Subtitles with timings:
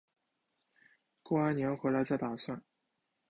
[1.21, 2.59] 过完年回来再打算